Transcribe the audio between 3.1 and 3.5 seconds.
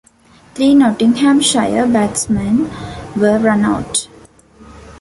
were